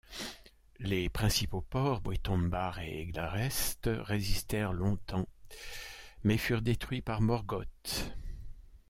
[0.79, 5.29] Les principaux ports, Brithombar et Eglarest, résistèrent longtemps
[6.23, 8.11] mais furent détruits par Morgoth.